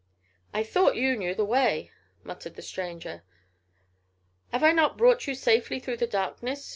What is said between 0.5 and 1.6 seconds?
"I thought you knew the